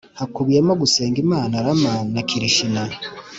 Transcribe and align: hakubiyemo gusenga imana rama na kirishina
hakubiyemo 0.19 0.73
gusenga 0.81 1.17
imana 1.25 1.53
rama 1.65 1.93
na 2.13 2.21
kirishina 2.29 2.83